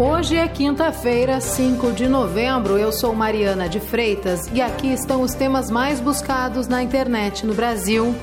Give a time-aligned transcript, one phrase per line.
[0.00, 2.78] Hoje é quinta-feira, 5 de novembro.
[2.78, 7.52] Eu sou Mariana de Freitas e aqui estão os temas mais buscados na internet no
[7.52, 8.14] Brasil.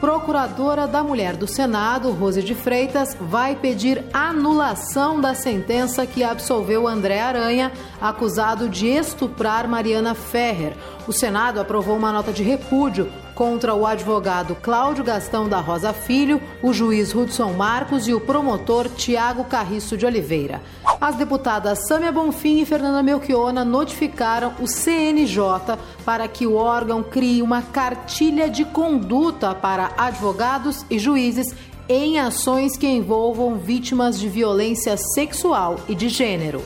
[0.00, 6.88] Procuradora da Mulher do Senado, Rose de Freitas, vai pedir anulação da sentença que absolveu
[6.88, 10.72] André Aranha, acusado de estuprar Mariana Ferrer.
[11.06, 13.08] O Senado aprovou uma nota de repúdio
[13.40, 18.86] contra o advogado Cláudio Gastão da Rosa Filho, o juiz Hudson Marcos e o promotor
[18.86, 20.60] Tiago Carriço de Oliveira.
[21.00, 27.40] As deputadas Sâmia Bonfim e Fernanda Melchiona notificaram o CNJ para que o órgão crie
[27.40, 31.54] uma cartilha de conduta para advogados e juízes
[31.88, 36.62] em ações que envolvam vítimas de violência sexual e de gênero.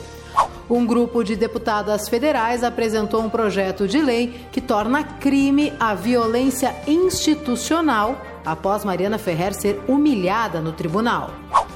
[0.69, 6.75] Um grupo de deputadas federais apresentou um projeto de lei que torna crime a violência
[6.87, 11.31] institucional após Mariana Ferrer ser humilhada no tribunal.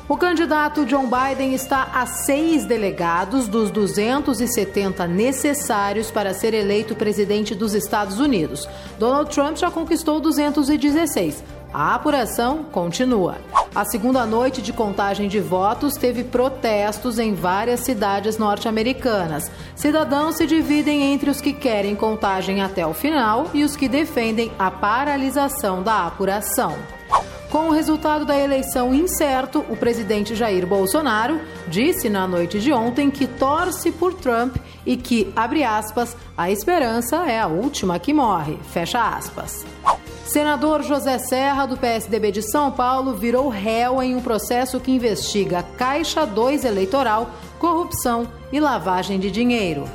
[0.08, 7.54] O candidato John Biden está a seis delegados dos 270 necessários para ser eleito presidente
[7.54, 8.68] dos Estados Unidos.
[8.98, 11.44] Donald Trump já conquistou 216.
[11.72, 13.38] A apuração continua.
[13.74, 19.50] A segunda noite de contagem de votos teve protestos em várias cidades norte-americanas.
[19.76, 24.52] Cidadãos se dividem entre os que querem contagem até o final e os que defendem
[24.58, 26.76] a paralisação da apuração.
[27.52, 33.10] Com o resultado da eleição incerto, o presidente Jair Bolsonaro disse na noite de ontem
[33.10, 38.58] que torce por Trump e que, abre aspas, a esperança é a última que morre,
[38.72, 39.66] fecha aspas.
[40.30, 45.64] Senador José Serra, do PSDB de São Paulo, virou réu em um processo que investiga
[45.76, 49.86] Caixa 2 eleitoral, corrupção e lavagem de dinheiro.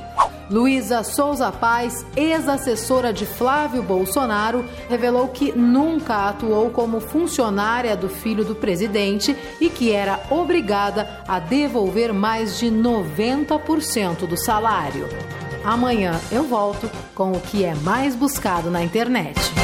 [0.51, 8.45] Luísa Souza Paz, ex-assessora de Flávio Bolsonaro, revelou que nunca atuou como funcionária do filho
[8.45, 15.09] do presidente e que era obrigada a devolver mais de 90% do salário.
[15.63, 19.64] Amanhã eu volto com o que é mais buscado na internet.